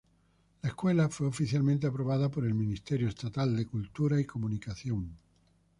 [0.63, 5.15] La escuela fue oficialmente aprobada por el Ministerio Estatal de Cultura y Comunicación.